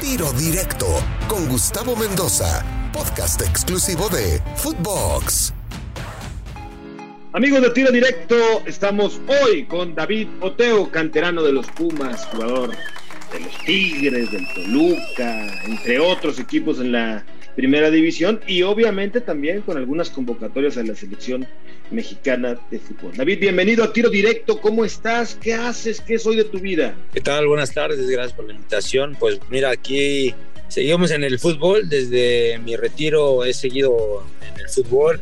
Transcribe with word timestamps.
Tiro 0.00 0.32
Directo 0.32 0.86
con 1.28 1.46
Gustavo 1.46 1.94
Mendoza, 1.94 2.64
podcast 2.90 3.42
exclusivo 3.42 4.08
de 4.08 4.40
Footbox. 4.56 5.52
Amigos 7.34 7.60
de 7.60 7.70
Tiro 7.70 7.92
Directo, 7.92 8.34
estamos 8.64 9.20
hoy 9.28 9.66
con 9.66 9.94
David 9.94 10.28
Oteo, 10.40 10.90
canterano 10.90 11.42
de 11.42 11.52
los 11.52 11.66
Pumas, 11.72 12.24
jugador 12.32 12.70
de 12.70 13.40
los 13.40 13.58
Tigres, 13.66 14.32
del 14.32 14.46
Toluca, 14.54 15.64
entre 15.64 16.00
otros 16.00 16.38
equipos 16.38 16.80
en 16.80 16.92
la 16.92 17.22
primera 17.60 17.90
división 17.90 18.40
y 18.46 18.62
obviamente 18.62 19.20
también 19.20 19.60
con 19.60 19.76
algunas 19.76 20.08
convocatorias 20.08 20.78
a 20.78 20.82
la 20.82 20.94
selección 20.94 21.46
mexicana 21.90 22.58
de 22.70 22.78
fútbol. 22.78 23.14
David, 23.14 23.38
bienvenido 23.38 23.84
a 23.84 23.92
Tiro 23.92 24.08
Directo, 24.08 24.58
¿cómo 24.62 24.82
estás? 24.82 25.36
¿Qué 25.38 25.52
haces? 25.52 26.00
¿Qué 26.00 26.14
es 26.14 26.24
hoy 26.24 26.36
de 26.36 26.44
tu 26.44 26.58
vida? 26.58 26.94
¿Qué 27.12 27.20
tal? 27.20 27.46
Buenas 27.46 27.74
tardes, 27.74 28.08
gracias 28.08 28.32
por 28.32 28.46
la 28.46 28.54
invitación. 28.54 29.14
Pues 29.20 29.40
mira, 29.50 29.68
aquí 29.68 30.34
seguimos 30.68 31.10
en 31.10 31.22
el 31.22 31.38
fútbol, 31.38 31.86
desde 31.86 32.58
mi 32.64 32.76
retiro 32.76 33.44
he 33.44 33.52
seguido 33.52 34.24
en 34.54 34.58
el 34.58 34.68
fútbol. 34.70 35.20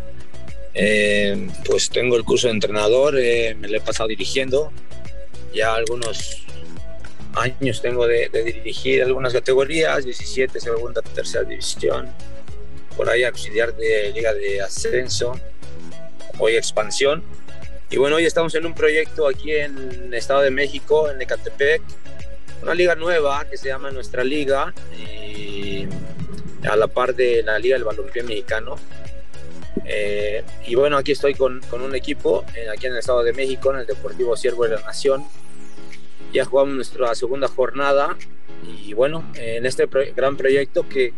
Eh, 0.74 1.48
pues 1.66 1.90
tengo 1.90 2.14
el 2.14 2.22
curso 2.22 2.46
de 2.46 2.52
entrenador, 2.52 3.18
eh, 3.18 3.56
me 3.60 3.66
lo 3.66 3.78
he 3.78 3.80
pasado 3.80 4.08
dirigiendo. 4.08 4.70
Ya 5.52 5.74
algunos 5.74 6.46
años 7.38 7.80
tengo 7.82 8.06
de, 8.06 8.28
dirigir 8.28 9.02
algunas 9.02 9.32
categorías, 9.32 10.04
17, 10.04 10.60
segunda, 10.60 11.02
tercera 11.02 11.44
división, 11.44 12.08
por 12.98 13.08
ahí 13.08 13.22
auxiliar 13.22 13.76
de 13.76 14.10
Liga 14.12 14.34
de 14.34 14.60
Ascenso, 14.60 15.38
hoy 16.40 16.56
expansión. 16.56 17.22
Y 17.90 17.96
bueno, 17.96 18.16
hoy 18.16 18.26
estamos 18.26 18.52
en 18.56 18.66
un 18.66 18.74
proyecto 18.74 19.28
aquí 19.28 19.52
en 19.52 20.12
Estado 20.12 20.40
de 20.40 20.50
México, 20.50 21.08
en 21.08 21.22
Ecatepec, 21.22 21.80
una 22.60 22.74
liga 22.74 22.96
nueva 22.96 23.46
que 23.48 23.56
se 23.56 23.68
llama 23.68 23.92
Nuestra 23.92 24.24
Liga, 24.24 24.74
a 26.68 26.76
la 26.76 26.88
par 26.88 27.14
de 27.14 27.44
la 27.44 27.56
Liga 27.60 27.76
del 27.76 27.84
Balompié 27.84 28.24
Mexicano. 28.24 28.74
Eh, 29.84 30.42
y 30.66 30.74
bueno, 30.74 30.96
aquí 30.96 31.12
estoy 31.12 31.34
con, 31.34 31.60
con 31.70 31.82
un 31.82 31.94
equipo, 31.94 32.44
eh, 32.56 32.66
aquí 32.68 32.86
en 32.86 32.94
el 32.94 32.98
Estado 32.98 33.22
de 33.22 33.32
México, 33.32 33.72
en 33.72 33.78
el 33.78 33.86
Deportivo 33.86 34.36
Siervo 34.36 34.64
de 34.64 34.74
la 34.74 34.80
Nación, 34.80 35.24
ya 36.32 36.44
jugamos 36.44 36.74
nuestra 36.74 37.14
segunda 37.14 37.48
jornada 37.48 38.16
y 38.62 38.92
bueno, 38.92 39.24
en 39.36 39.66
este 39.66 39.86
gran 40.14 40.36
proyecto 40.36 40.88
que, 40.88 41.12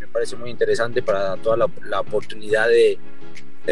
me 0.00 0.06
parece 0.06 0.36
muy 0.36 0.50
interesante 0.50 1.02
para 1.02 1.36
toda 1.36 1.56
la, 1.56 2.00
oportunidad 2.00 2.68
de, 2.68 2.98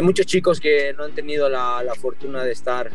muchos 0.02 0.26
chicos 0.26 0.60
que 0.60 0.92
no 0.92 1.04
han 1.04 1.14
tenido 1.14 1.48
la, 1.48 1.92
fortuna 2.00 2.44
de 2.44 2.52
estar 2.52 2.90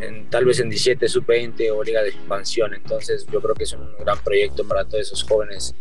en, 0.00 0.28
tal 0.28 0.44
vez 0.44 0.60
en 0.60 0.68
17, 0.68 1.08
sub-20 1.08 1.70
o 1.72 1.82
liga 1.82 2.02
de 2.02 2.10
expansión. 2.10 2.74
Entonces 2.74 3.26
yo 3.32 3.40
creo 3.40 3.54
que 3.54 3.64
es 3.64 3.72
un 3.72 3.96
gran 3.98 4.18
proyecto 4.18 4.66
para 4.66 4.84
todos 4.84 5.06
esos 5.06 5.22
jóvenes 5.22 5.74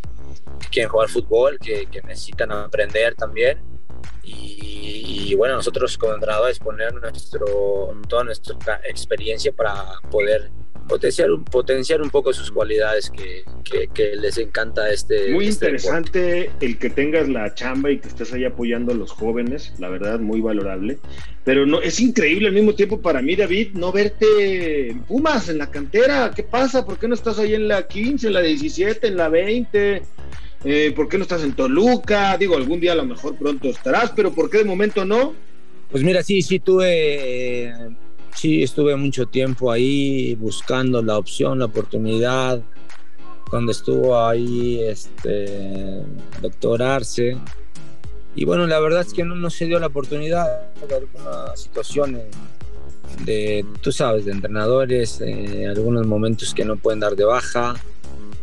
que 0.62 0.68
quieren 0.70 0.90
jugar 0.90 1.10
fútbol, 1.10 1.58
que, 1.60 1.88
que 1.88 2.02
necesitan 2.04 2.52
aprender 2.52 3.16
también 3.16 3.60
y, 4.24 4.61
bueno, 5.36 5.56
nosotros 5.56 5.98
como 5.98 6.14
entrenadores 6.14 6.60
poner 6.60 6.94
nuestro, 6.94 7.46
toda 8.08 8.24
nuestra 8.24 8.82
experiencia 8.86 9.52
para 9.52 9.74
poder 10.10 10.52
potenciar, 10.88 11.30
potenciar 11.50 12.02
un 12.02 12.10
poco 12.10 12.34
sus 12.34 12.52
cualidades 12.52 13.10
que, 13.10 13.44
que, 13.94 14.16
les 14.16 14.38
encanta 14.38 14.92
este. 14.92 15.32
Muy 15.32 15.48
este 15.48 15.66
interesante 15.66 16.52
el 16.60 16.78
que 16.78 16.90
tengas 16.90 17.30
la 17.30 17.54
chamba 17.54 17.92
y 17.92 18.00
que 18.00 18.08
estés 18.08 18.34
ahí 18.34 18.46
apoyando 18.46 18.92
a 18.92 18.96
los 18.96 19.12
jóvenes, 19.12 19.74
la 19.80 19.90
verdad, 19.90 20.20
muy 20.20 20.42
valorable. 20.42 21.00
Pero 21.44 21.66
no, 21.66 21.82
es 21.82 22.00
increíble 22.00 22.48
al 22.50 22.54
mismo 22.54 22.76
tiempo 22.76 23.02
para 23.02 23.22
mí, 23.22 23.36
David, 23.36 23.70
no 23.74 23.92
verte 23.92 24.90
en 24.90 25.02
Pumas, 25.04 25.50
en 25.50 25.58
la 25.58 25.72
cantera. 25.72 26.32
¿Qué 26.36 26.44
pasa? 26.44 26.86
¿Por 26.86 26.98
qué 27.00 27.08
no 27.08 27.16
estás 27.16 27.40
ahí 27.40 27.56
en 27.56 27.68
la 27.68 27.88
15, 27.88 28.28
en 28.28 28.34
la 28.34 28.42
17, 28.42 29.08
en 29.08 29.18
la 29.18 29.30
20? 29.30 30.04
Eh, 30.64 30.94
¿Por 30.96 31.10
qué 31.10 31.18
no 31.18 31.24
estás 31.24 31.44
en 31.44 31.54
Toluca? 31.54 32.38
Digo, 32.38 32.56
algún 32.56 32.80
día 32.80 32.92
a 32.92 32.96
lo 32.96 33.06
mejor 33.06 33.36
pronto 33.36 33.68
estarás, 33.68 34.12
pero 34.12 34.32
¿por 34.32 34.50
qué 34.50 34.60
de 34.60 34.66
momento 34.66 35.04
no? 35.06 35.34
Pues 35.90 36.04
mira, 36.04 36.22
sí, 36.22 36.42
sí 36.42 36.60
tuve, 36.60 37.74
sí 38.36 38.62
estuve 38.62 38.96
mucho 38.96 39.26
tiempo 39.26 39.72
ahí 39.72 40.36
buscando 40.36 41.02
la 41.02 41.18
opción, 41.18 41.60
la 41.60 41.66
oportunidad. 41.66 42.62
Cuando 43.50 43.72
estuvo 43.74 44.18
ahí, 44.18 44.80
este, 44.82 46.04
doctorarse. 46.42 47.38
Y 48.34 48.46
bueno, 48.46 48.66
la 48.66 48.80
verdad 48.80 49.02
es 49.02 49.14
que 49.14 49.26
no, 49.26 49.36
no 49.36 49.50
se 49.50 49.66
dio 49.66 49.78
la 49.80 49.88
oportunidad 49.88 50.46
de 50.88 50.96
alguna 50.96 51.56
situación 51.58 52.18
de, 53.26 53.66
tú 53.82 53.92
sabes, 53.92 54.24
de 54.24 54.32
entrenadores, 54.32 55.20
eh, 55.20 55.68
algunos 55.68 56.08
momentos 56.08 56.54
que 56.54 56.64
no 56.64 56.78
pueden 56.78 57.02
dar 57.02 57.18
de 57.18 57.26
baja 57.26 57.76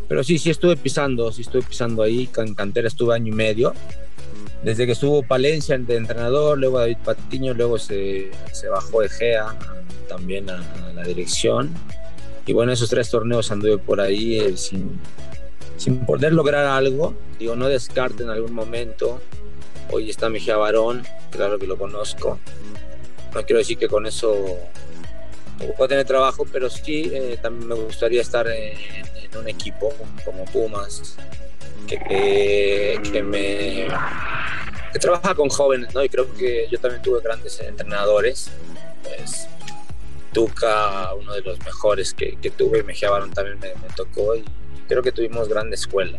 pero 0.09 0.25
sí, 0.25 0.39
sí 0.39 0.51
estuve 0.51 0.77
pisando, 0.77 1.31
sí 1.31 1.43
estuve 1.43 1.63
pisando 1.63 2.03
ahí. 2.03 2.29
En 2.39 2.55
cantera 2.55 2.89
estuve 2.89 3.15
año 3.15 3.29
y 3.29 3.37
medio. 3.37 3.75
Desde 4.63 4.87
que 4.87 4.93
estuvo 4.93 5.23
Palencia 5.23 5.77
de 5.79 5.97
entrenador, 5.97 6.59
luego 6.59 6.79
David 6.81 6.97
Patiño, 7.05 7.55
luego 7.55 7.79
se, 7.79 8.31
se 8.53 8.69
bajó 8.69 9.03
Egea 9.03 9.55
también 10.09 10.51
a, 10.51 10.63
la 10.95 11.05
dirección. 11.05 11.73
Y 12.47 12.55
bueno, 12.55 12.73
esos 12.73 12.89
tres 12.89 13.11
torneos 13.11 13.53
anduve 13.53 13.77
por 13.77 14.01
ahí 14.01 14.41
eh, 14.41 14.57
sin, 14.57 14.99
sin 15.77 16.05
poder 16.07 16.33
lograr 16.33 16.65
algo. 16.65 17.15
Digo, 17.39 17.55
no 17.55 17.69
descarte 17.69 18.23
en 18.23 18.31
algún 18.31 18.55
momento. 18.55 19.21
Hoy 19.91 20.11
está 20.11 20.29
Mejía 20.29 20.57
Barón, 20.57 21.03
claro 21.31 21.59
que 21.59 21.67
lo 21.67 21.77
conozco. 21.77 22.39
No 23.35 23.43
quiero 23.43 23.59
decir 23.59 23.77
que 23.77 23.89
con 23.89 24.07
eso 24.07 24.59
puedo 25.77 25.89
tener 25.89 26.07
trabajo, 26.07 26.47
pero 26.51 26.71
sí 26.71 27.11
eh, 27.13 27.39
también 27.41 27.69
me 27.69 27.75
gustaría 27.75 28.23
estar 28.23 28.47
en, 28.49 28.75
un 29.37 29.49
equipo 29.49 29.93
como 30.25 30.44
Pumas, 30.47 31.16
que, 31.87 33.00
que, 33.12 33.22
me 33.22 33.89
que 34.93 34.99
trabaja 34.99 35.34
con 35.34 35.49
jóvenes, 35.49 35.94
¿no? 35.94 36.03
Y 36.03 36.09
creo 36.09 36.33
que 36.34 36.69
yo 36.71 36.78
también 36.78 37.03
tuve 37.03 37.21
grandes 37.21 37.61
entrenadores, 37.61 38.50
pues 39.03 39.49
Tuca, 40.33 41.15
uno 41.15 41.33
de 41.34 41.41
los 41.41 41.59
mejores 41.65 42.15
que, 42.15 42.37
que 42.37 42.50
tuve, 42.50 42.83
Mejía 42.83 43.11
Barón 43.11 43.33
también 43.33 43.59
me, 43.59 43.72
tocó 43.97 44.34
y 44.37 44.44
creo 44.87 45.03
que 45.03 45.12
tuvimos 45.12 45.49
grande 45.49 45.75
escuela, 45.75 46.19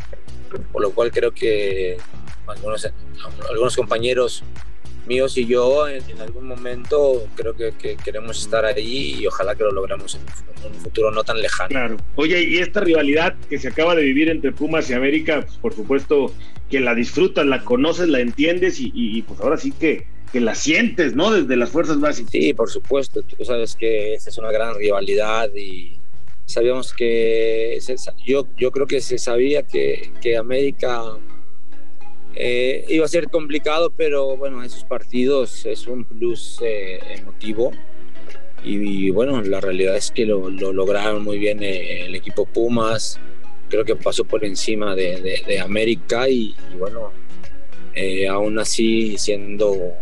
por 0.71 0.81
lo 0.81 0.91
cual 0.91 1.11
creo 1.11 1.31
que 1.31 1.97
algunos, 2.47 2.87
algunos 3.49 3.75
compañeros 3.75 4.43
míos 5.09 5.37
y 5.37 5.45
yo 5.45 5.87
en, 5.87 6.21
algún 6.21 6.47
momento 6.47 7.25
creo 7.35 7.53
que, 7.55 7.73
queremos 7.97 8.39
estar 8.41 8.63
ahí 8.63 9.15
y 9.19 9.27
ojalá 9.27 9.55
que 9.55 9.63
lo 9.63 9.71
logremos 9.71 10.15
en, 10.15 10.21
un 10.65 10.73
futuro 10.75 11.11
no 11.11 11.23
tan 11.23 11.41
lejano. 11.41 11.69
Claro. 11.69 11.97
Oye, 12.15 12.43
y 12.43 12.59
esta 12.59 12.81
rivalidad 12.81 13.35
que 13.49 13.57
se 13.57 13.69
acaba 13.69 13.95
de 13.95 14.03
vivir 14.03 14.29
entre 14.29 14.51
Pumas 14.51 14.89
y 14.89 14.93
América, 14.93 15.41
pues 15.41 15.57
por 15.57 15.73
supuesto 15.73 16.33
que 16.69 16.79
la 16.79 16.93
disfrutas, 16.93 17.45
la 17.45 17.63
conoces, 17.65 18.07
la 18.07 18.19
entiendes 18.19 18.77
y, 18.79 19.21
pues 19.23 19.39
ahora 19.39 19.57
sí 19.57 19.71
que, 19.71 20.05
que 20.31 20.39
la 20.39 20.53
sientes, 20.53 21.15
¿no? 21.15 21.31
Desde 21.31 21.55
las 21.55 21.71
fuerzas 21.71 21.99
básicas. 21.99 22.31
Sí, 22.31 22.53
por 22.53 22.69
supuesto. 22.69 23.23
Tú 23.23 23.43
sabes 23.43 23.75
que 23.75 24.13
esta 24.13 24.29
es 24.29 24.37
una 24.37 24.51
gran 24.51 24.75
rivalidad 24.75 25.49
y 25.55 25.97
sabíamos 26.45 26.93
que 26.93 27.79
yo, 28.25 28.47
yo 28.57 28.71
creo 28.71 28.85
que 28.85 29.01
se 29.01 29.17
sabía 29.17 29.63
que, 29.63 30.11
que 30.21 30.37
América 30.37 31.01
eh, 32.35 32.85
iba 32.89 33.05
a 33.05 33.07
ser 33.07 33.29
complicado, 33.29 33.91
pero 33.95 34.37
bueno, 34.37 34.63
esos 34.63 34.83
partidos 34.83 35.65
es 35.65 35.87
un 35.87 36.05
plus 36.05 36.59
eh, 36.63 36.99
emotivo. 37.17 37.71
Y, 38.61 39.09
bueno, 39.11 39.41
la 39.41 39.61
realidad 39.61 39.95
es 39.95 40.11
que 40.11 40.25
lo, 40.25 40.49
lograron 40.49 41.23
muy 41.23 41.37
bien 41.37 41.63
eh, 41.63 42.05
el 42.05 42.15
equipo 42.15 42.45
Pumas. 42.45 43.17
Creo 43.69 43.85
que 43.85 43.95
pasó 43.95 44.25
por 44.25 44.43
encima 44.43 44.95
de, 44.95 45.59
América 45.63 46.27
y, 46.27 46.55
bueno, 46.77 47.11
aún 48.29 48.59
así 48.59 49.17
siendo 49.17 49.93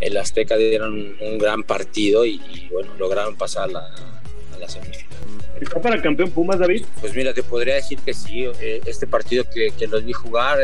el 0.00 0.16
Azteca 0.16 0.56
dieron 0.56 1.16
un, 1.20 1.38
gran 1.38 1.64
partido 1.64 2.24
y, 2.24 2.40
bueno, 2.70 2.92
lograron 2.98 3.34
pasar 3.34 3.68
a 3.70 4.58
la, 4.58 4.68
semifinal. 4.68 5.06
¿Está 5.60 5.80
para 5.80 6.00
campeón 6.00 6.30
Pumas, 6.30 6.60
David? 6.60 6.84
Pues 7.00 7.16
mira, 7.16 7.34
te 7.34 7.42
podría 7.42 7.74
decir 7.74 7.98
que 7.98 8.14
sí. 8.14 8.46
este 8.60 9.08
partido 9.08 9.42
que, 9.52 9.72
que 9.76 9.88
los 9.88 10.04
vi 10.04 10.12
jugar 10.12 10.58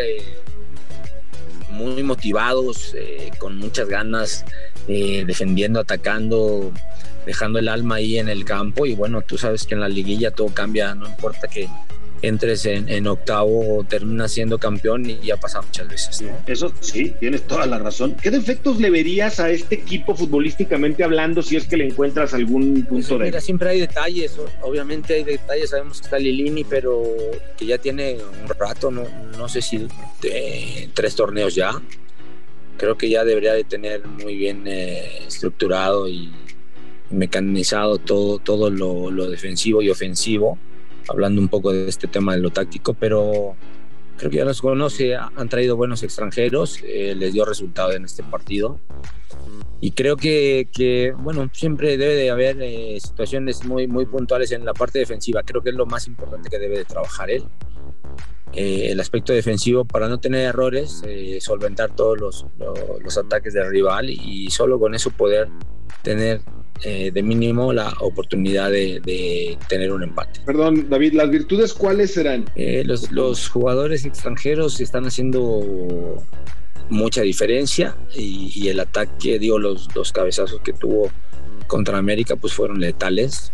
muy 1.75 2.03
motivados, 2.03 2.95
eh, 2.95 3.31
con 3.39 3.59
muchas 3.59 3.89
ganas, 3.89 4.45
eh, 4.89 5.25
defendiendo, 5.27 5.81
atacando, 5.81 6.73
dejando 7.27 7.59
el 7.59 7.69
alma 7.69 7.97
ahí 7.97 8.19
en 8.19 8.29
el 8.29 8.45
campo. 8.45 8.87
Y 8.87 8.95
bueno, 8.95 9.23
tú 9.23 9.37
sabes 9.37 9.65
que 9.65 9.75
en 9.75 9.81
la 9.81 9.89
liguilla 9.89 10.31
todo 10.31 10.49
cambia, 10.49 10.95
no 10.95 11.07
importa 11.07 11.49
que 11.49 11.69
entres 12.27 12.65
en, 12.67 13.07
octavo 13.07 13.79
o 13.79 13.85
terminas 13.85 14.33
siendo 14.33 14.59
campeón 14.59 15.09
y 15.09 15.19
ya 15.19 15.37
pasa 15.37 15.61
muchas 15.61 15.89
veces. 15.89 16.25
Eso 16.47 16.73
sí, 16.81 17.15
tienes 17.21 17.43
toda 17.43 17.67
la 17.67 17.79
razón. 17.79 18.17
¿Qué 18.21 18.31
defectos 18.31 18.81
le 18.81 18.91
verías 18.91 19.41
a 19.41 19.51
este 19.51 19.77
equipo 19.77 20.15
futbolísticamente 20.15 21.05
hablando 21.05 21.43
si 21.43 21.57
es 21.57 21.67
que 21.67 21.77
le 21.77 21.87
encuentras 21.87 22.35
algún 22.35 22.85
punto 22.85 23.09
pues, 23.09 23.09
de... 23.09 23.25
Mira, 23.27 23.41
siempre 23.41 23.71
hay 23.71 23.81
detalles, 23.81 24.37
obviamente 24.63 25.15
hay 25.15 25.25
detalles, 25.25 25.71
sabemos 25.71 26.01
que 26.01 26.05
está 26.07 26.19
Lilini, 26.19 26.65
pero 26.65 27.03
que 27.57 27.67
ya 27.67 27.79
tiene 27.79 28.19
un 28.43 28.49
rato, 28.49 28.91
no, 28.91 29.05
no 29.37 29.49
sé 29.49 29.63
si 29.63 29.87
tres 30.95 31.15
torneos 31.15 31.55
ya. 31.55 31.81
Creo 32.77 32.99
que 32.99 33.09
ya 33.09 33.25
debería 33.25 33.55
de 33.55 33.65
tener 33.65 34.07
muy 34.07 34.37
bien 34.37 34.65
eh, 34.67 35.25
estructurado 35.29 36.09
y 36.09 36.33
mecanizado 37.11 37.99
todo, 37.99 38.39
todo 38.39 38.71
lo, 38.71 39.11
lo 39.11 39.31
defensivo 39.31 39.81
y 39.81 39.91
ofensivo 39.91 40.59
hablando 41.09 41.41
un 41.41 41.49
poco 41.49 41.73
de 41.73 41.89
este 41.89 42.07
tema 42.09 42.35
de 42.35 42.41
lo 42.41 42.51
táctico, 42.51 42.95
pero 42.95 43.57
creo 44.17 44.31
que 44.31 44.37
ya 44.39 44.45
los 44.45 44.61
conoce, 44.61 45.17
han 45.17 45.49
traído 45.49 45.77
buenos 45.77 46.03
extranjeros, 46.03 46.81
eh, 46.85 47.15
les 47.17 47.33
dio 47.33 47.45
resultado 47.45 47.93
en 47.93 48.05
este 48.05 48.23
partido. 48.23 48.79
Y 49.81 49.91
creo 49.91 50.17
que, 50.17 51.15
bueno, 51.19 51.51
siempre 51.53 51.99
debe 51.99 52.15
de 52.15 52.31
haber 52.31 52.57
eh, 52.63 52.99
situaciones 53.01 53.65
muy, 53.65 53.87
muy 53.87 54.07
puntuales 54.07 54.51
en 54.53 54.65
la 54.65 54.73
parte 54.73 54.99
defensiva. 54.99 55.43
Creo 55.43 55.63
que 55.63 55.71
es 55.71 55.77
lo 55.77 55.85
más 55.85 56.07
importante 56.07 56.49
que 56.49 56.59
debe 56.59 56.79
de 56.79 56.85
trabajar 56.85 57.31
él. 57.31 57.45
Eh, 58.57 58.91
el 58.91 59.01
aspecto 59.01 59.33
defensivo 59.33 59.85
para 59.85 60.09
no 60.09 60.21
tener 60.21 60.47
errores, 60.47 61.03
solventar 61.41 61.95
todos 61.95 62.21
los, 62.21 62.47
los, 62.59 62.79
los, 63.03 63.19
ataques 63.19 63.53
del 63.53 63.69
rival 63.69 64.09
y 64.11 64.49
solo 64.51 64.79
con 64.79 64.95
eso 64.95 65.11
poder 65.11 65.49
tener 66.03 66.41
eh, 66.83 67.13
de 67.13 67.23
mínimo 67.23 67.73
la 67.73 67.95
oportunidad 68.01 68.71
de, 68.71 69.57
tener 69.69 69.93
un 69.93 70.03
empate. 70.03 70.41
Perdón, 70.45 70.91
David, 70.91 71.15
¿las 71.15 71.31
virtudes 71.31 71.73
cuáles 71.73 72.13
serán? 72.13 72.45
Eh, 72.57 72.85
los, 72.85 73.49
jugadores 73.49 74.05
extranjeros 74.05 74.81
están 74.81 75.07
haciendo 75.07 76.23
mucha 76.91 77.23
diferencia 77.23 77.97
y, 78.15 78.69
el 78.69 78.81
ataque, 78.81 79.39
digo, 79.39 79.59
los, 79.59 79.89
dos 79.89 80.13
cabezazos 80.13 80.61
que 80.63 80.73
tuvo 80.73 81.11
contra 81.69 81.97
América 81.97 82.37
pues 82.37 82.53
fueron 82.53 82.81
letales 82.81 83.53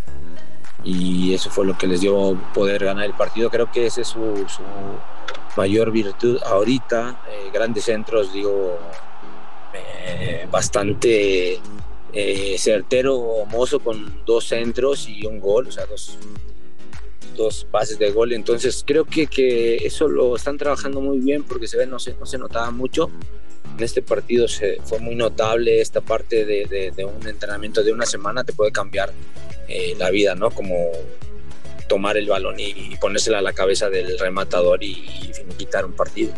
y 0.84 1.34
eso 1.34 1.50
fue 1.50 1.66
lo 1.66 1.76
que 1.76 1.86
les 1.86 2.00
dio 2.00 2.38
poder 2.54 2.84
ganar 2.84 3.04
el 3.04 3.14
partido. 3.14 3.50
Creo 3.50 3.70
que 3.70 3.86
esa 3.86 4.00
es 4.00 4.08
su, 4.08 4.46
mayor 5.56 5.90
virtud 5.90 6.40
ahorita. 6.44 7.22
Eh, 7.28 7.50
grandes 7.52 7.84
centros, 7.84 8.32
digo, 8.32 8.78
bastante 10.50 11.60
eh, 12.12 12.56
certero 12.58 13.44
Mozo 13.50 13.80
con 13.80 14.24
dos 14.26 14.46
centros 14.46 15.08
y 15.08 15.26
un 15.26 15.38
gol, 15.40 15.68
o 15.68 15.72
sea, 15.72 15.86
dos, 15.86 16.18
dos 17.36 17.66
pases 17.70 17.98
de 17.98 18.10
gol. 18.10 18.32
Entonces 18.32 18.82
creo 18.86 19.04
que, 19.04 19.26
que 19.26 19.76
eso 19.76 20.08
lo 20.08 20.36
están 20.36 20.58
trabajando 20.58 21.00
muy 21.00 21.18
bien 21.18 21.44
porque 21.44 21.68
se 21.68 21.76
ve, 21.76 21.86
no 21.86 21.98
se, 21.98 22.14
no 22.14 22.26
se 22.26 22.38
notaba 22.38 22.70
mucho. 22.70 23.10
En 23.76 23.84
este 23.84 24.02
partido 24.02 24.48
se, 24.48 24.80
fue 24.84 24.98
muy 24.98 25.14
notable 25.14 25.80
esta 25.80 26.00
parte 26.00 26.44
de, 26.44 26.92
de, 26.94 27.04
un 27.04 27.26
entrenamiento 27.26 27.82
de 27.82 27.92
una 27.92 28.04
semana, 28.04 28.44
te 28.44 28.52
puede 28.52 28.72
cambiar 28.72 29.12
eh, 29.70 29.94
la 29.98 30.10
vida, 30.10 30.34
¿no? 30.34 30.50
Como 30.50 30.74
tomar 31.88 32.16
el 32.16 32.28
balón 32.28 32.56
y, 32.58 32.96
ponérsela 33.00 33.38
a 33.38 33.42
la 33.42 33.52
cabeza 33.52 33.88
del 33.88 34.18
rematador 34.18 34.82
y, 34.84 34.90
y 34.90 35.54
quitar 35.56 35.84
un 35.84 35.92
partido 35.92 36.32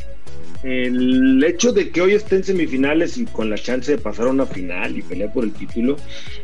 el 0.63 1.43
hecho 1.43 1.73
de 1.73 1.91
que 1.91 2.01
hoy 2.01 2.15
esté 2.15 2.37
en 2.37 2.45
semifinales 2.45 3.17
y 3.19 3.25
con 3.25 3.51
la 3.51 3.59
chance 3.59 3.91
de 3.91 3.99
pasar 3.99 4.27
a 4.27 4.31
una 4.31 4.47
final 4.47 4.97
y 4.97 5.03
pelear 5.03 5.33
por 5.33 5.45
el 5.45 5.53
título, 5.53 5.97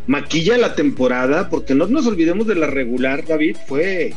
maquilla 0.06 0.58
la 0.58 0.75
temporada, 0.75 1.49
porque 1.49 1.75
no 1.75 1.87
nos 1.87 2.06
olvidemos 2.06 2.46
de 2.46 2.56
la 2.56 2.67
regular, 2.67 3.25
David, 3.25 3.56
fue 3.67 4.12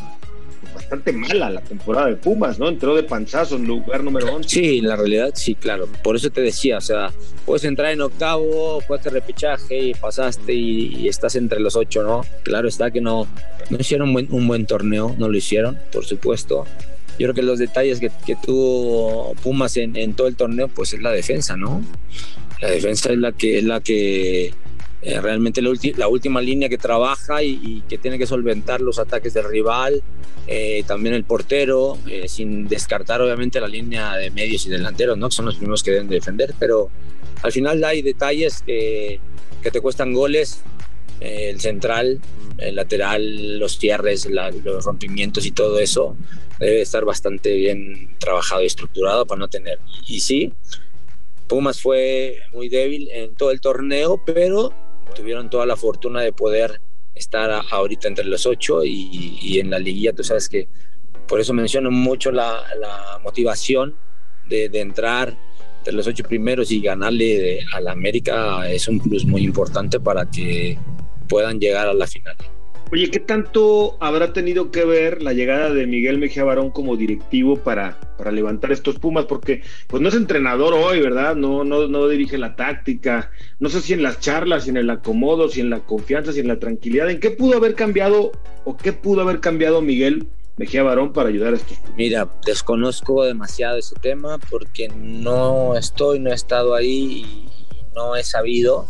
bastante 0.74 1.12
mala 1.12 1.50
la 1.50 1.62
temporada 1.62 2.08
de 2.08 2.16
Pumas, 2.16 2.60
¿no? 2.60 2.70
Entró 2.70 2.96
de 2.96 3.04
panzazo 3.04 3.56
en 3.56 3.66
lugar 3.66 4.04
número 4.04 4.34
11. 4.36 4.50
Sí, 4.50 4.78
en 4.80 4.88
la 4.88 4.96
realidad 4.96 5.32
sí, 5.36 5.56
claro. 5.56 5.88
Por 6.04 6.16
eso 6.16 6.30
te 6.30 6.42
decía, 6.42 6.78
o 6.78 6.82
sea, 6.82 7.12
puedes 7.46 7.64
entrar 7.64 7.92
en 7.92 8.02
octavo, 8.02 8.82
jugaste 8.82 9.10
repechaje 9.10 9.78
y 9.78 9.94
pasaste 9.94 10.54
y, 10.54 11.08
estás 11.08 11.36
entre 11.36 11.60
los 11.60 11.76
ocho, 11.76 12.04
¿no? 12.04 12.26
Claro 12.44 12.68
está 12.68 12.92
que 12.92 13.02
no, 13.02 13.28
no 13.70 13.78
hicieron 13.78 14.16
un 14.16 14.48
buen, 14.48 14.66
torneo, 14.66 15.16
no 15.18 15.28
lo 15.28 15.38
hicieron, 15.38 15.78
por 15.92 16.06
supuesto 16.06 16.66
yo 17.20 17.28
creo 17.28 17.34
que 17.36 17.42
los 17.44 17.60
detalles 17.60 18.00
que, 18.00 18.36
tuvo 18.36 19.36
Pumas 19.44 19.78
en, 19.78 20.14
todo 20.14 20.28
el 20.28 20.36
torneo, 20.36 20.70
pues 20.70 20.94
es 20.94 21.02
la 21.02 21.12
defensa, 21.12 21.56
¿no? 21.56 21.84
La 22.62 22.70
defensa 22.70 23.12
es 23.12 23.20
la 23.20 23.32
que 23.32 23.60
es 23.60 23.64
la 23.64 23.82
que 23.82 24.54
eh, 25.02 25.20
realmente 25.20 25.62
la, 25.62 26.08
última 26.08 26.42
línea 26.42 26.70
que 26.70 26.78
trabaja 26.78 27.42
y, 27.42 27.84
que 27.90 27.98
tiene 27.98 28.20
que 28.20 28.28
solventar 28.28 28.82
los 28.82 29.00
ataques 29.00 29.34
del 29.34 29.46
rival, 29.46 30.04
eh, 30.48 30.84
también 30.86 31.16
el 31.16 31.24
portero, 31.24 31.98
eh, 32.08 32.28
sin 32.28 32.68
descartar 32.68 33.22
obviamente 33.22 33.60
la 33.60 33.68
línea 33.68 34.16
de 34.16 34.30
medios 34.30 34.66
y 34.66 34.70
delanteros, 34.70 35.18
¿no? 35.18 35.30
Que 35.30 35.36
son 35.36 35.46
los 35.46 35.56
primeros 35.56 35.82
que 35.82 35.92
deben 35.92 36.08
defender, 36.08 36.54
pero 36.60 36.90
al 37.42 37.52
final 37.52 37.84
hay 37.84 38.02
detalles 38.02 38.62
que, 38.62 39.20
que 39.64 39.72
te 39.72 39.82
cuestan 39.82 40.14
goles 40.14 40.62
el 41.20 41.60
central, 41.62 42.20
el 42.58 42.76
lateral, 42.76 43.60
los 43.60 43.78
cierres, 43.78 44.28
los 44.28 44.86
rompimientos 44.86 45.46
y 45.46 45.52
todo 45.52 45.80
eso 45.80 46.18
debe 46.60 46.82
estar 46.82 47.06
bastante 47.06 47.56
bien 47.56 48.16
trabajado 48.20 48.64
y 48.64 48.68
estructurado 48.68 49.26
para 49.26 49.40
no 49.40 49.48
tener. 49.48 49.80
Y, 50.08 50.22
sí, 50.22 50.54
Pumas 51.48 51.82
fue 51.82 52.38
muy 52.54 52.70
débil 52.70 53.10
en 53.12 53.36
todo 53.36 53.52
el 53.52 53.62
torneo, 53.62 54.22
pero 54.26 54.74
tuvieron 55.16 55.50
toda 55.50 55.66
la 55.66 55.76
fortuna 55.76 56.22
de 56.22 56.34
poder 56.34 56.82
estar 57.14 57.64
ahorita 57.70 58.08
entre 58.08 58.26
los 58.26 58.46
ocho 58.46 58.84
y, 58.84 59.60
en 59.60 59.70
la 59.70 59.80
liguilla, 59.80 60.14
tú 60.14 60.24
sabes 60.24 60.48
que 60.48 60.68
por 61.28 61.40
eso 61.40 61.54
menciono 61.54 61.92
mucho 61.92 62.32
la, 62.32 62.64
motivación 63.24 63.96
de, 64.48 64.70
de 64.70 64.80
entrar 64.82 65.38
entre 65.80 65.94
los 65.94 66.08
ocho 66.08 66.24
primeros 66.24 66.72
y 66.72 66.82
ganarle 66.82 67.66
a 67.74 67.82
la 67.82 67.92
América 67.92 68.70
es 68.70 68.88
un 68.88 69.00
plus 69.00 69.26
muy 69.26 69.44
importante 69.44 70.00
para 70.00 70.30
que 70.30 70.78
puedan 71.28 71.60
llegar 71.60 71.88
a 71.88 71.94
la 71.94 72.08
final. 72.08 72.36
Oye, 72.94 73.10
¿qué 73.10 73.22
tanto 73.22 73.96
habrá 74.02 74.34
tenido 74.34 74.70
que 74.70 74.84
ver 74.84 75.22
la 75.22 75.32
llegada 75.32 75.74
de 75.74 75.88
Miguel 75.88 76.18
Mejía 76.18 76.44
Barón 76.44 76.72
como 76.72 76.98
directivo 76.98 77.56
para, 77.56 77.98
para 78.18 78.32
levantar 78.32 78.74
estos 78.74 79.00
Pumas? 79.00 79.26
Porque 79.26 79.62
pues 79.88 80.02
no 80.02 80.10
es 80.10 80.16
entrenador 80.16 80.74
hoy, 80.74 81.00
¿verdad? 81.00 81.38
No, 81.38 81.64
no, 81.64 81.88
no 81.88 82.08
dirige 82.10 82.38
la 82.38 82.58
táctica. 82.58 83.32
No 83.60 83.70
sé 83.70 83.80
si 83.80 83.94
en 83.94 84.04
las 84.04 84.20
charlas, 84.20 84.66
si 84.66 84.72
en 84.72 84.78
el 84.78 84.90
acomodo, 84.90 85.48
si 85.48 85.62
en 85.62 85.70
la 85.70 85.80
confianza, 85.80 86.34
si 86.34 86.42
en 86.42 86.50
la 86.50 86.60
tranquilidad. 86.60 87.10
¿En 87.10 87.22
qué 87.22 87.32
pudo 87.32 87.56
haber 87.56 87.76
cambiado 87.76 88.34
o 88.66 88.76
qué 88.76 88.92
pudo 88.92 89.22
haber 89.22 89.40
cambiado 89.40 89.82
Miguel 89.82 90.28
Mejía 90.58 90.84
Barón 90.84 91.14
para 91.14 91.30
ayudar 91.30 91.54
a 91.54 91.56
estos 91.56 91.78
Pumas? 91.78 91.96
Mira, 91.96 92.28
desconozco 92.46 93.24
demasiado 93.24 93.78
ese 93.78 93.96
tema 94.02 94.38
porque 94.50 94.90
no 94.90 95.78
estoy, 95.78 96.20
no 96.20 96.30
he 96.30 96.36
estado 96.36 96.76
ahí 96.76 97.26
y 97.26 97.50
no 97.96 98.18
he 98.18 98.24
sabido 98.26 98.86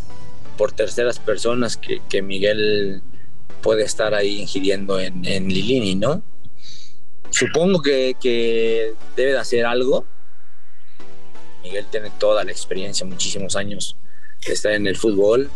por 0.58 0.72
terceras 0.72 1.20
personas 1.20 1.78
que, 1.78 2.22
Miguel 2.22 3.04
puede 3.62 3.84
estar 3.84 4.14
ahí 4.14 4.42
ingiriendo 4.42 5.00
en, 5.00 5.26
en 5.26 5.48
Lilini, 5.48 5.96
¿no? 5.96 6.24
Supongo 7.32 7.82
que, 7.82 8.94
debe 9.16 9.32
de 9.32 9.38
hacer 9.40 9.66
algo. 9.66 10.06
Miguel 11.64 11.86
tiene 11.90 12.12
toda 12.20 12.44
la 12.44 12.52
experiencia, 12.52 13.06
muchísimos 13.06 13.56
años 13.56 13.96
que 14.42 14.54
está 14.54 14.74
en 14.74 14.88
el 14.88 14.98
fútbol 14.98 15.50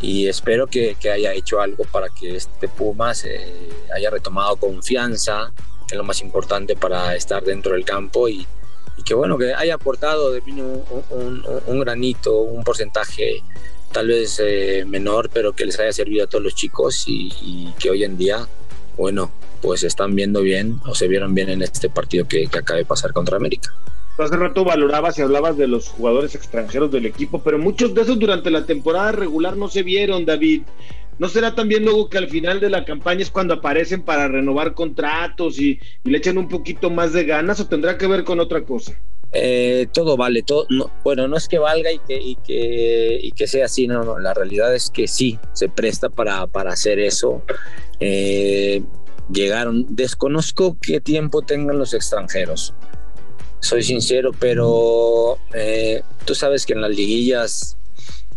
y 0.00 0.28
espero 0.28 0.66
que, 0.68 0.96
haya 1.12 1.34
hecho 1.34 1.60
algo 1.60 1.84
para 1.84 2.08
que 2.08 2.36
este 2.36 2.68
Puma 2.68 3.14
se 3.14 3.68
haya 3.94 4.10
retomado 4.10 4.56
confianza, 4.56 5.52
que 5.86 5.94
es 5.94 5.98
lo 5.98 6.04
más 6.04 6.20
importante 6.22 6.76
para 6.76 7.14
estar 7.14 7.42
dentro 7.42 7.72
del 7.72 7.84
campo 7.84 8.28
y, 8.28 8.46
que 9.04 9.14
bueno, 9.14 9.36
que 9.36 9.52
haya 9.52 9.74
aportado 9.74 10.30
de 10.30 10.40
un, 10.40 10.84
un, 11.10 11.44
un, 11.66 11.80
granito, 11.80 12.38
un 12.38 12.62
porcentaje 12.62 13.42
tal 13.92 14.08
vez 14.08 14.40
eh, 14.42 14.84
menor, 14.86 15.30
pero 15.32 15.52
que 15.52 15.66
les 15.66 15.78
haya 15.78 15.92
servido 15.92 16.24
a 16.24 16.26
todos 16.26 16.42
los 16.42 16.54
chicos 16.54 17.04
y, 17.06 17.72
que 17.78 17.90
hoy 17.90 18.04
en 18.04 18.16
día, 18.16 18.48
bueno, 18.96 19.30
pues 19.60 19.84
están 19.84 20.14
viendo 20.14 20.42
bien 20.42 20.80
o 20.86 20.94
se 20.94 21.08
vieron 21.08 21.34
bien 21.34 21.48
en 21.50 21.62
este 21.62 21.88
partido 21.88 22.26
que, 22.26 22.46
que 22.46 22.58
acaba 22.58 22.78
de 22.78 22.84
pasar 22.84 23.12
contra 23.12 23.36
América. 23.36 23.70
Hace 24.18 24.36
rato 24.36 24.64
valorabas 24.64 25.18
y 25.18 25.22
hablabas 25.22 25.56
de 25.56 25.66
los 25.66 25.88
jugadores 25.88 26.34
extranjeros 26.34 26.90
del 26.90 27.06
equipo, 27.06 27.42
pero 27.42 27.58
muchos 27.58 27.94
de 27.94 28.02
esos 28.02 28.18
durante 28.18 28.50
la 28.50 28.66
temporada 28.66 29.12
regular 29.12 29.56
no 29.56 29.68
se 29.68 29.82
vieron, 29.82 30.24
David. 30.26 30.62
¿No 31.18 31.28
será 31.28 31.54
también 31.54 31.84
luego 31.84 32.08
que 32.08 32.18
al 32.18 32.28
final 32.28 32.60
de 32.60 32.70
la 32.70 32.84
campaña 32.84 33.22
es 33.22 33.30
cuando 33.30 33.54
aparecen 33.54 34.02
para 34.02 34.28
renovar 34.28 34.74
contratos 34.74 35.58
y, 35.58 35.78
y 36.04 36.10
le 36.10 36.18
echan 36.18 36.38
un 36.38 36.48
poquito 36.48 36.90
más 36.90 37.12
de 37.12 37.24
ganas 37.24 37.60
o 37.60 37.68
tendrá 37.68 37.96
que 37.96 38.06
ver 38.06 38.24
con 38.24 38.40
otra 38.40 38.64
cosa? 38.64 38.98
Eh, 39.34 39.86
todo 39.94 40.18
vale, 40.18 40.42
todo, 40.42 40.66
bueno, 41.02 41.26
no 41.26 41.38
es 41.38 41.48
que 41.48 41.58
valga 41.58 41.90
y 41.90 41.98
que, 42.00 42.20
y 42.20 42.36
que, 42.36 43.18
y 43.22 43.32
que 43.32 43.46
sea 43.46 43.64
así, 43.64 43.86
no, 43.86 44.04
no, 44.04 44.18
la 44.18 44.34
realidad 44.34 44.74
es 44.74 44.90
que 44.90 45.08
sí, 45.08 45.38
se 45.54 45.70
presta 45.70 46.10
para, 46.10 46.46
para 46.46 46.72
hacer 46.72 46.98
eso. 46.98 47.42
Eh, 47.98 48.82
llegaron, 49.32 49.86
desconozco 49.88 50.76
qué 50.82 51.00
tiempo 51.00 51.40
tengan 51.40 51.78
los 51.78 51.94
extranjeros, 51.94 52.74
soy 53.60 53.82
sincero, 53.82 54.32
pero 54.38 55.38
eh, 55.54 56.02
tú 56.26 56.34
sabes 56.34 56.66
que 56.66 56.74
en 56.74 56.82
las 56.82 56.90
liguillas 56.90 57.78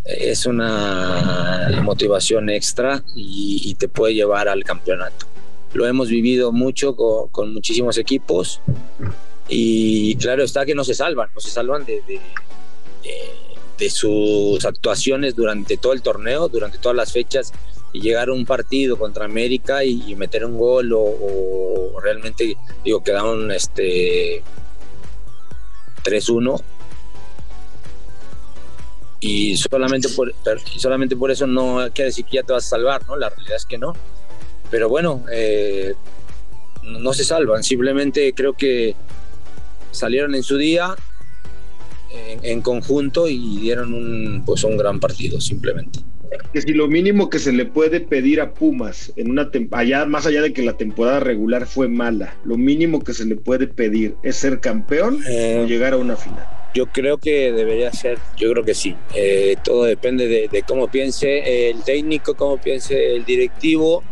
es 0.04 0.46
una 0.46 1.68
motivación 1.82 2.48
extra 2.48 3.02
y, 3.14 3.74
te 3.74 3.88
puede 3.88 4.14
llevar 4.14 4.48
al 4.48 4.62
campeonato. 4.64 5.26
Lo 5.74 5.86
hemos 5.86 6.08
vivido 6.08 6.52
mucho 6.52 6.96
con, 6.96 7.28
con 7.28 7.52
muchísimos 7.52 7.98
equipos 7.98 8.62
y 9.48 10.16
claro 10.16 10.42
está 10.42 10.66
que 10.66 10.74
no 10.74 10.84
se 10.84 10.94
salvan, 10.94 11.28
no 11.34 11.40
se 11.40 11.50
salvan 11.50 11.84
de, 11.84 12.02
de, 13.78 13.90
sus 13.90 14.64
actuaciones 14.64 15.36
durante 15.36 15.76
todo 15.76 15.92
el 15.92 16.02
torneo, 16.02 16.48
durante 16.48 16.78
todas 16.78 16.96
las 16.96 17.12
fechas, 17.12 17.52
y 17.92 18.00
llegar 18.00 18.28
a 18.28 18.32
un 18.32 18.44
partido 18.44 18.98
contra 18.98 19.24
América 19.24 19.84
y, 19.84 20.14
meter 20.16 20.44
un 20.44 20.58
gol 20.58 20.92
o, 20.94 22.00
realmente, 22.02 22.56
digo, 22.84 23.02
quedaron 23.04 23.50
este 23.52 24.42
3-1 26.04 26.62
y 29.20 29.56
solamente 29.56 30.08
por, 30.10 30.34
solamente 30.76 31.16
por 31.16 31.30
eso 31.30 31.46
no 31.46 31.88
quiere 31.94 32.10
decir 32.10 32.24
que 32.26 32.36
ya 32.36 32.42
te 32.42 32.52
vas 32.52 32.66
a 32.66 32.68
salvar, 32.68 33.06
¿no? 33.06 33.16
La 33.16 33.30
realidad 33.30 33.56
es 33.56 33.66
que 33.66 33.78
no. 33.78 33.94
Pero 34.70 34.88
bueno, 34.88 35.24
eh, 35.32 35.94
no 36.82 37.12
se 37.12 37.24
salvan. 37.24 37.64
Simplemente 37.64 38.32
creo 38.34 38.52
que 38.52 38.94
salieron 39.90 40.34
en 40.34 40.42
su 40.42 40.56
día 40.56 40.94
en, 42.42 42.62
conjunto 42.62 43.28
y 43.28 43.58
dieron 43.60 43.94
un, 43.94 44.42
pues 44.44 44.64
un 44.64 44.76
gran 44.76 45.00
partido, 45.00 45.40
simplemente. 45.40 46.00
Que 46.52 46.60
si 46.60 46.72
lo 46.72 46.88
mínimo 46.88 47.30
que 47.30 47.38
se 47.38 47.52
le 47.52 47.66
puede 47.66 48.00
pedir 48.00 48.40
a 48.40 48.52
Pumas 48.52 49.12
en 49.16 49.30
una 49.30 49.48
allá, 49.72 50.06
más 50.06 50.26
allá 50.26 50.42
de 50.42 50.52
que 50.52 50.62
la 50.62 50.76
temporada 50.76 51.20
regular 51.20 51.66
fue 51.66 51.88
mala, 51.88 52.36
lo 52.44 52.56
mínimo 52.56 53.02
que 53.02 53.14
se 53.14 53.24
le 53.24 53.36
puede 53.36 53.68
pedir 53.68 54.16
es 54.22 54.36
ser 54.36 54.60
campeón 54.60 55.20
o 55.24 55.28
eh, 55.28 55.66
llegar 55.68 55.92
a 55.92 55.98
una 55.98 56.16
final. 56.16 56.44
Yo 56.74 56.86
creo 56.86 57.18
que 57.18 57.52
debería 57.52 57.92
ser, 57.92 58.18
yo 58.36 58.52
creo 58.52 58.64
que 58.64 58.74
sí. 58.74 58.94
Eh, 59.14 59.56
todo 59.62 59.84
depende 59.84 60.26
de, 60.26 60.48
de, 60.48 60.62
cómo 60.62 60.88
piense 60.88 61.70
el 61.70 61.82
técnico, 61.84 62.34
cómo 62.34 62.60
piense 62.60 63.14
el 63.14 63.24
directivo, 63.24 64.02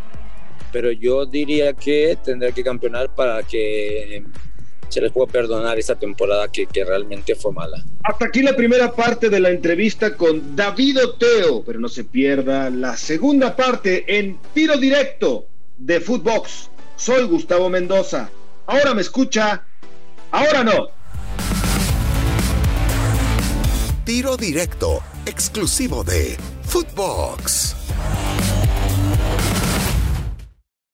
pero 0.73 0.93
yo 0.93 1.27
diría 1.27 1.73
que 1.73 2.17
tendrá 2.25 2.53
que 2.53 2.63
campeonar 2.63 3.15
para 3.15 3.43
que 3.43 4.25
se 4.89 5.01
les 5.01 5.13
puede 5.13 5.33
perdonar 5.33 5.79
esta 5.79 5.95
temporada 5.97 6.49
que, 6.49 6.67
que, 6.67 6.85
realmente 6.85 7.35
fue 7.35 7.53
mala. 7.53 7.85
Hasta 8.03 8.27
aquí 8.27 8.43
la 8.43 8.55
primera 8.57 8.93
parte 8.93 9.31
de 9.31 9.41
la 9.41 9.51
entrevista 9.51 10.17
con 10.17 10.55
David 10.57 11.05
Oteo, 11.05 11.63
pero 11.65 11.81
no 11.81 11.89
se 11.89 12.05
pierda 12.05 12.71
la 12.71 12.97
segunda 12.97 13.57
parte 13.57 14.19
en 14.19 14.39
tiro 14.53 14.77
directo 14.77 15.47
de 15.79 16.01
Footbox. 16.01 16.71
Soy 16.97 17.25
Gustavo 17.25 17.69
Mendoza. 17.69 18.31
Ahora 18.67 18.95
me 18.95 19.03
escucha, 19.03 19.65
ahora 20.31 20.65
no. 20.65 20.89
Tiro 24.05 24.37
directo, 24.37 25.03
exclusivo 25.27 26.05
de 26.05 26.37
Footbox. 26.65 27.84